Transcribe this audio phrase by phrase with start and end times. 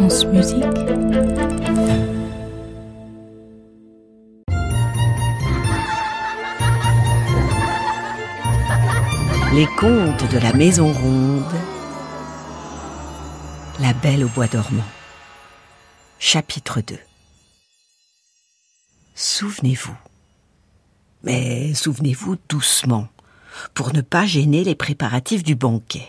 [0.00, 0.62] Musique.
[9.52, 11.42] Les contes de la Maison Ronde.
[13.80, 14.84] La Belle au bois dormant.
[16.20, 16.96] Chapitre 2.
[19.16, 19.96] Souvenez-vous.
[21.24, 23.08] Mais souvenez-vous doucement,
[23.74, 26.06] pour ne pas gêner les préparatifs du banquet.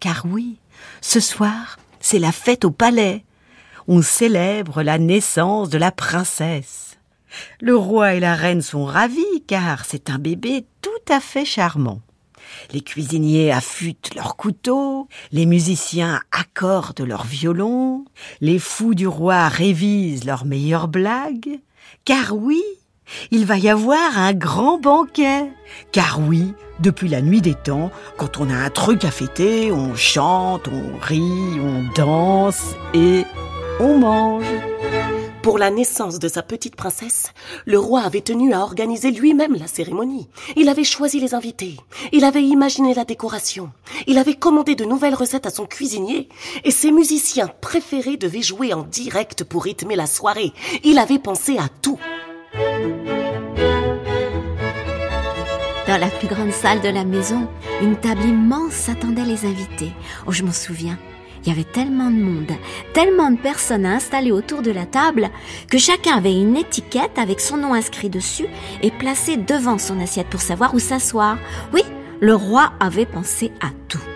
[0.00, 0.56] Car oui,
[1.02, 3.24] ce soir, c'est la fête au palais.
[3.88, 6.98] On célèbre la naissance de la princesse.
[7.60, 12.02] Le roi et la reine sont ravis car c'est un bébé tout à fait charmant.
[12.72, 18.04] Les cuisiniers affûtent leurs couteaux, les musiciens accordent leurs violons,
[18.42, 21.60] les fous du roi révisent leurs meilleures blagues,
[22.04, 22.62] car oui,
[23.30, 25.50] il va y avoir un grand banquet.
[25.92, 29.94] Car oui, depuis la nuit des temps, quand on a un truc à fêter, on
[29.94, 33.24] chante, on rit, on danse et
[33.80, 34.44] on mange.
[35.42, 37.32] Pour la naissance de sa petite princesse,
[37.66, 40.28] le roi avait tenu à organiser lui-même la cérémonie.
[40.54, 41.76] Il avait choisi les invités,
[42.12, 43.72] il avait imaginé la décoration,
[44.06, 46.28] il avait commandé de nouvelles recettes à son cuisinier,
[46.62, 50.52] et ses musiciens préférés devaient jouer en direct pour rythmer la soirée.
[50.84, 51.98] Il avait pensé à tout.
[55.86, 57.48] Dans la plus grande salle de la maison,
[57.82, 59.92] une table immense attendait les invités.
[60.26, 60.98] Oh, je m'en souviens.
[61.44, 62.52] Il y avait tellement de monde,
[62.94, 65.28] tellement de personnes installées autour de la table,
[65.68, 68.46] que chacun avait une étiquette avec son nom inscrit dessus
[68.82, 71.38] et placé devant son assiette pour savoir où s'asseoir.
[71.72, 71.82] Oui,
[72.20, 74.11] le roi avait pensé à tout.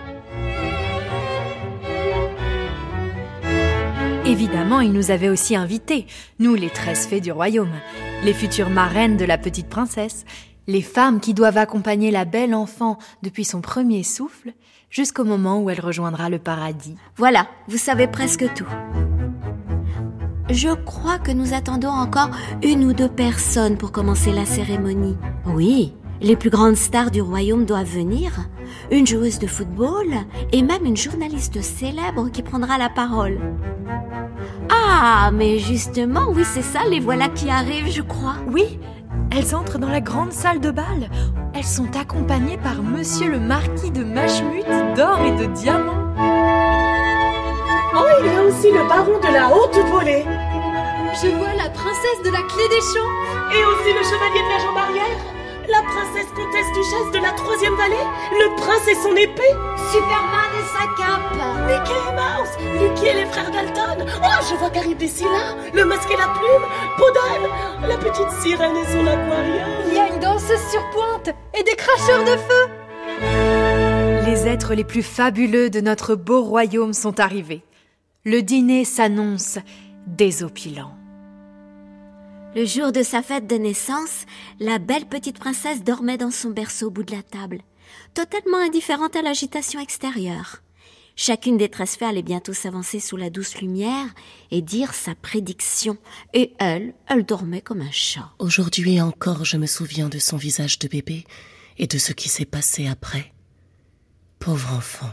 [4.27, 6.07] Évidemment, il nous avait aussi invités,
[6.41, 7.71] nous les treize fées du royaume,
[8.25, 10.25] les futures marraines de la petite princesse,
[10.67, 14.53] les femmes qui doivent accompagner la belle enfant depuis son premier souffle
[14.91, 16.97] jusqu'au moment où elle rejoindra le paradis.
[17.17, 18.67] Voilà, vous savez presque tout.
[20.51, 22.31] Je crois que nous attendons encore
[22.65, 25.17] une ou deux personnes pour commencer la cérémonie.
[25.47, 28.33] Oui, les plus grandes stars du royaume doivent venir.
[28.91, 30.09] Une joueuse de football
[30.53, 33.39] et même une journaliste célèbre qui prendra la parole.
[34.89, 38.37] Ah, mais justement, oui, c'est ça, les voilà qui arrivent, je crois.
[38.47, 38.79] Oui,
[39.33, 41.11] elles entrent dans la grande salle de bal.
[41.55, 44.65] Elles sont accompagnées par monsieur le marquis de Machemut
[44.97, 46.15] d'or et de diamants.
[47.97, 50.25] Oh, il y a aussi le baron de la haute volée.
[51.21, 53.15] Je vois la princesse de la clé des champs.
[53.53, 55.36] Et aussi le chevalier de la jambe arrière.
[55.69, 57.95] La princesse comtesse duchesse de la troisième vallée.
[58.33, 59.55] Le prince et son épée.
[59.91, 61.35] Superman et sa cape.
[61.67, 62.81] Mickey et Mouse.
[62.81, 64.07] Lucky et les frères Dalton.
[64.23, 65.57] Oh, je vois qu'arrive Dessila.
[65.75, 66.67] Le masque et la plume.
[66.97, 67.51] Podane.
[67.89, 69.71] La petite sirène et son aquarium.
[69.89, 72.69] Il y a une danseuse sur pointe et des cracheurs de feu.
[74.27, 77.63] Les êtres les plus fabuleux de notre beau royaume sont arrivés.
[78.25, 79.59] Le dîner s'annonce
[80.07, 80.96] désopilant.
[82.57, 84.25] Le jour de sa fête de naissance,
[84.61, 87.61] la belle petite princesse dormait dans son berceau au bout de la table,
[88.15, 90.63] totalement indifférente à l'agitation extérieure.
[91.17, 94.07] Chacune des treize fées allait bientôt s'avancer sous la douce lumière
[94.51, 95.99] et dire sa prédiction.
[96.33, 98.33] Et elle, elle dormait comme un chat.
[98.39, 101.27] Aujourd'hui encore, je me souviens de son visage de bébé
[101.77, 103.35] et de ce qui s'est passé après.
[104.39, 105.11] Pauvre enfant.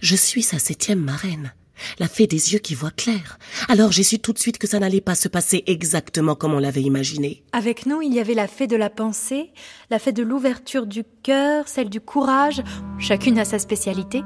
[0.00, 1.52] Je suis sa septième marraine
[1.98, 3.38] la fée des yeux qui voit clair.
[3.68, 6.58] Alors j'ai su tout de suite que ça n'allait pas se passer exactement comme on
[6.58, 7.42] l'avait imaginé.
[7.52, 9.52] Avec nous, il y avait la fée de la pensée,
[9.90, 12.62] la fée de l'ouverture du cœur, celle du courage.
[12.98, 14.22] Chacune a sa spécialité.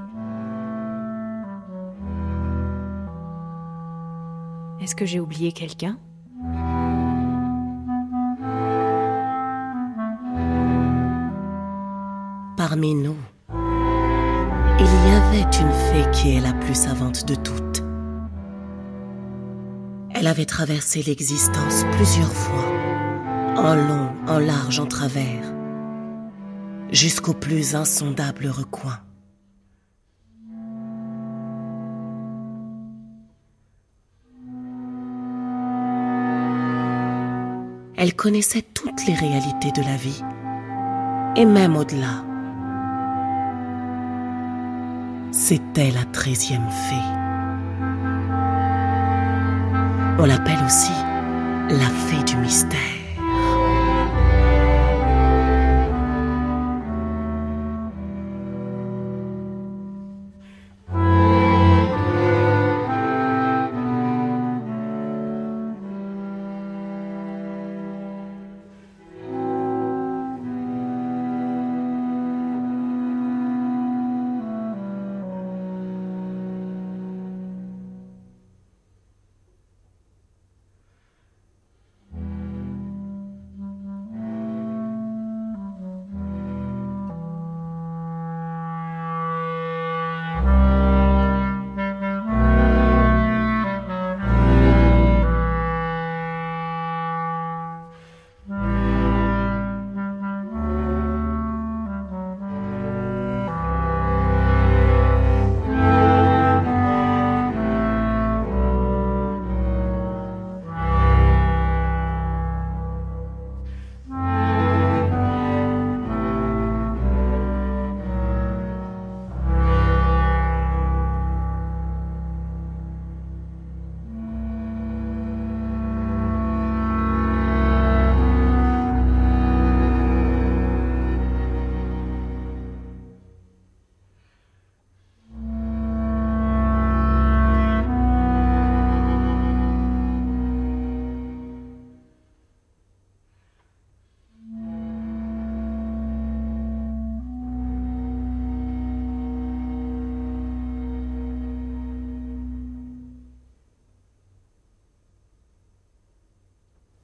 [4.81, 5.99] Est-ce que j'ai oublié quelqu'un?
[12.57, 13.17] Parmi nous,
[14.83, 17.85] il y avait une fée qui est la plus savante de toutes.
[20.11, 22.65] Elle avait traversé l'existence plusieurs fois,
[23.57, 25.55] en long, en large, en travers,
[26.91, 28.99] jusqu'au plus insondable recoin.
[37.97, 40.23] Elle connaissait toutes les réalités de la vie,
[41.37, 42.32] et même au-delà.
[45.53, 46.95] C'était la treizième fée.
[50.19, 50.95] On l'appelle aussi
[51.69, 52.81] la fée du mystère.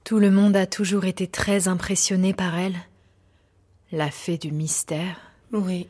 [0.08, 2.78] Tout le monde a toujours été très impressionné par elle.
[3.92, 5.20] La fée du mystère.
[5.52, 5.86] Oui.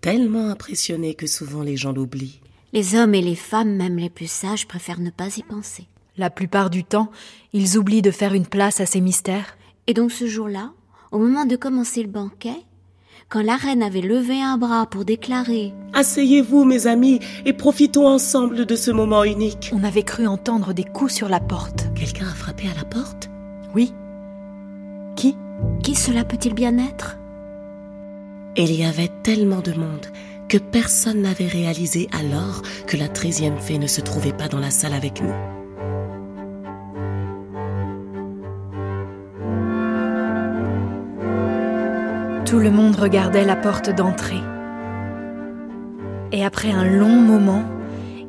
[0.00, 2.40] Tellement impressionné que souvent les gens l'oublient.
[2.72, 5.86] Les hommes et les femmes, même les plus sages, préfèrent ne pas y penser.
[6.16, 7.12] La plupart du temps,
[7.52, 9.56] ils oublient de faire une place à ces mystères.
[9.86, 10.72] Et donc ce jour-là,
[11.12, 12.56] au moment de commencer le banquet,
[13.32, 18.66] quand la reine avait levé un bras pour déclarer Asseyez-vous, mes amis, et profitons ensemble
[18.66, 19.70] de ce moment unique.
[19.72, 21.86] On avait cru entendre des coups sur la porte.
[21.94, 23.30] Quelqu'un a frappé à la porte?
[23.74, 23.94] Oui.
[25.16, 25.34] Qui?
[25.82, 27.16] Qui cela peut-il bien être?
[28.58, 30.06] Il y avait tellement de monde
[30.50, 34.70] que personne n'avait réalisé alors que la treizième fée ne se trouvait pas dans la
[34.70, 35.61] salle avec nous.
[42.52, 44.42] Tout le monde regardait la porte d'entrée.
[46.32, 47.62] Et après un long moment,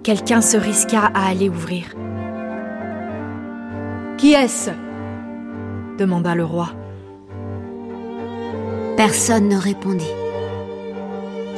[0.02, 1.94] quelqu'un se risqua à aller ouvrir.
[4.18, 4.70] Qui est-ce?
[6.00, 6.70] demanda le roi.
[8.96, 10.16] Personne ne répondit.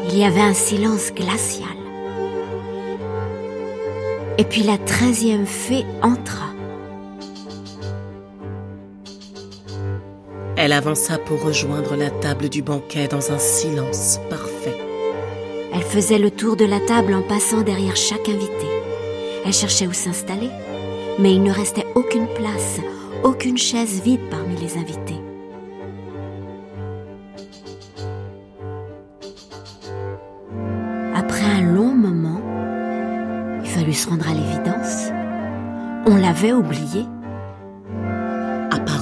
[0.09, 1.77] Il y avait un silence glacial.
[4.39, 6.54] Et puis la treizième fée entra.
[10.65, 14.75] Elle avança pour rejoindre la table du banquet dans un silence parfait.
[15.71, 18.65] Elle faisait le tour de la table en passant derrière chaque invité.
[19.45, 20.49] Elle cherchait où s'installer,
[21.19, 22.79] mais il ne restait aucune place,
[23.23, 25.21] aucune chaise vide parmi les invités.
[31.13, 32.41] Après un long moment,
[33.63, 35.11] il fallut se rendre à l'évidence.
[36.07, 37.05] On l'avait oublié.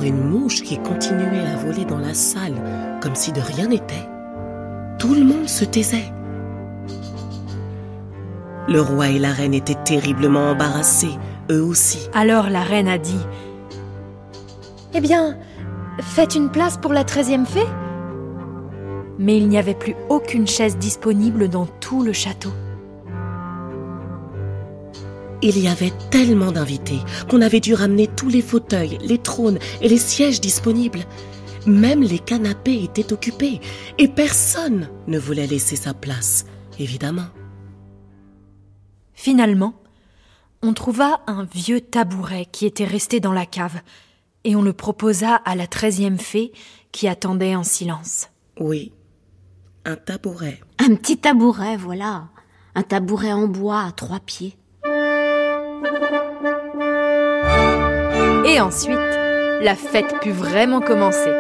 [0.06, 4.06] Une mouche qui continuait à voler dans la salle comme si de rien n'était,
[5.00, 6.12] tout le monde se taisait.
[8.68, 11.18] Le roi et la reine étaient terriblement embarrassés,
[11.50, 12.10] eux aussi.
[12.14, 13.26] Alors la reine a dit
[14.94, 15.38] Eh bien,
[16.02, 17.68] faites une place pour la treizième fée
[19.20, 22.52] Mais il n'y avait plus aucune chaise disponible dans tout le château.
[25.46, 29.90] Il y avait tellement d'invités qu'on avait dû ramener tous les fauteuils, les trônes et
[29.90, 31.04] les sièges disponibles.
[31.68, 33.60] Même les canapés étaient occupés
[33.98, 36.46] et personne ne voulait laisser sa place,
[36.80, 37.28] évidemment.
[39.12, 39.74] Finalement,
[40.62, 43.82] on trouva un vieux tabouret qui était resté dans la cave,
[44.46, 46.54] et on le proposa à la treizième fée
[46.94, 48.30] qui attendait en silence.
[48.62, 48.94] Oui,
[49.84, 50.62] un tabouret.
[50.80, 52.30] Un petit tabouret, voilà.
[52.76, 54.56] Un tabouret en bois à trois pieds.
[58.46, 58.98] Et ensuite,
[59.62, 61.32] la fête put vraiment commencer.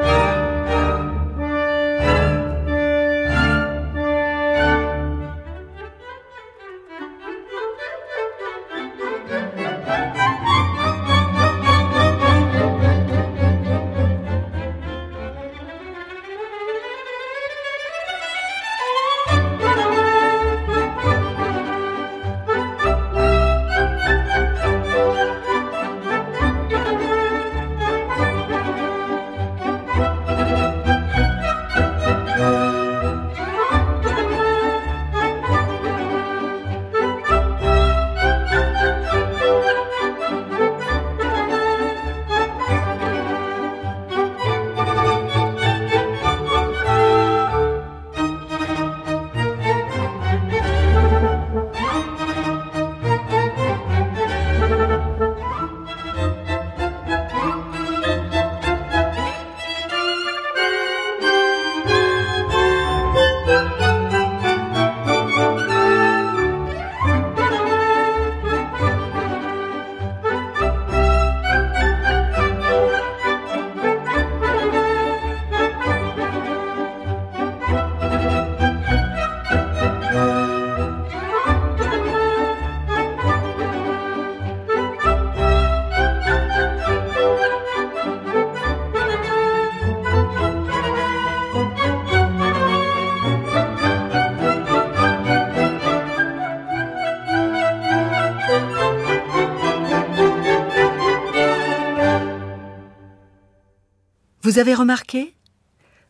[104.43, 105.33] Vous avez remarqué?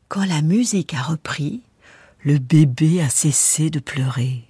[0.07, 1.61] Quand la musique a repris,
[2.23, 4.45] le bébé a cessé de pleurer.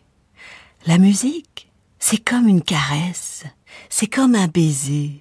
[0.88, 3.44] La musique, c'est comme une caresse,
[3.90, 5.20] c'est comme un baiser.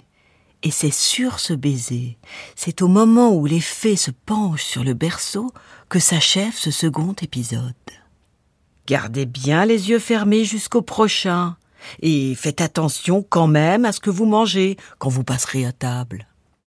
[0.62, 2.18] Et c'est sur ce baiser,
[2.54, 5.52] c'est au moment où les fées se penchent sur le berceau
[5.88, 7.74] que s'achève ce second épisode.
[8.86, 11.56] Gardez bien les yeux fermés jusqu'au prochain,
[12.00, 16.28] et faites attention quand même à ce que vous mangez quand vous passerez à table.